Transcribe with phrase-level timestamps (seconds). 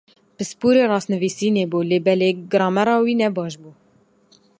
[0.37, 3.69] Pisporê rastnivîsînê bû lê belê gramera wî nebaş bû.